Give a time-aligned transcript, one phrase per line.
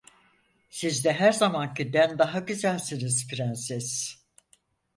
[0.77, 4.15] Siz de her zamankinden daha güzelsiniz, Prenses!